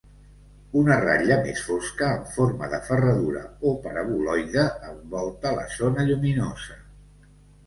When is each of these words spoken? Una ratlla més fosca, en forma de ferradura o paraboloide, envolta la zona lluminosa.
Una 0.79 0.95
ratlla 1.01 1.35
més 1.47 1.59
fosca, 1.67 2.07
en 2.19 2.23
forma 2.37 2.69
de 2.71 2.79
ferradura 2.87 3.43
o 3.67 3.75
paraboloide, 3.85 4.65
envolta 4.93 5.53
la 5.61 5.69
zona 5.77 6.09
lluminosa. 6.11 6.81